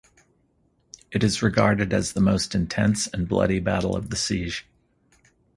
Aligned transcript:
It 1.11 1.23
is 1.23 1.43
regarded 1.43 1.93
as 1.93 2.13
the 2.13 2.21
most 2.21 2.55
intense 2.55 3.05
and 3.05 3.27
bloody 3.27 3.59
battle 3.59 3.95
of 3.95 4.09
the 4.09 4.15
siege. 4.15 4.65